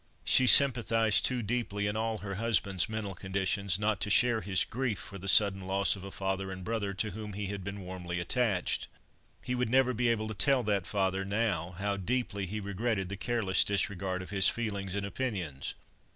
She 0.23 0.47
sympathised 0.47 1.23
too 1.25 1.43
deeply 1.43 1.85
in 1.85 1.95
all 1.95 2.17
her 2.17 2.33
husband's 2.33 2.89
mental 2.89 3.13
conditions, 3.13 3.77
not 3.77 4.01
to 4.01 4.09
share 4.09 4.41
his 4.41 4.65
grief 4.65 4.97
for 4.97 5.19
the 5.19 5.27
sudden 5.27 5.61
loss 5.67 5.95
of 5.95 6.03
a 6.03 6.09
father 6.09 6.51
and 6.51 6.63
brother 6.63 6.95
to 6.95 7.11
whom 7.11 7.33
he 7.33 7.45
had 7.45 7.63
been 7.63 7.81
warmly 7.81 8.19
attached. 8.19 8.87
He 9.43 9.53
would 9.53 9.69
never 9.69 9.93
be 9.93 10.07
able 10.07 10.27
to 10.27 10.33
tell 10.33 10.63
that 10.63 10.87
father 10.87 11.23
now 11.23 11.75
how 11.77 11.97
deeply 11.97 12.47
he 12.47 12.59
regretted 12.59 13.09
the 13.09 13.15
careless 13.15 13.63
disregard 13.63 14.23
of 14.23 14.31
his 14.31 14.49
feelings 14.49 14.95
and 14.95 15.05
opinions. 15.05 15.75